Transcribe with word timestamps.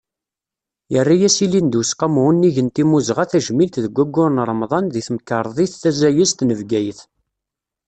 Yerra-as 0.93 1.35
ilindi 1.45 1.77
Useqqamu 1.81 2.21
unnig 2.29 2.57
n 2.65 2.67
timmuzɣa 2.75 3.23
tajmilt 3.31 3.75
deg 3.83 3.95
waggur 3.97 4.29
n 4.31 4.43
Remḍan 4.49 4.85
di 4.93 5.01
temkerḍit 5.07 5.73
tazayezt 5.81 6.39
n 6.43 6.49
Bgayet. 6.59 6.99